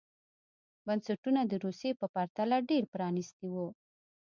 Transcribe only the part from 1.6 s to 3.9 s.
روسیې په پرتله ډېر پرانېستي وو.